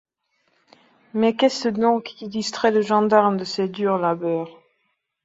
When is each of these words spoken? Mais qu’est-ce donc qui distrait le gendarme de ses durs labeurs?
Mais 1.13 1.35
qu’est-ce 1.35 1.67
donc 1.69 2.05
qui 2.05 2.27
distrait 2.27 2.71
le 2.71 2.81
gendarme 2.81 3.37
de 3.37 3.43
ses 3.43 3.67
durs 3.69 3.99
labeurs? 3.99 4.49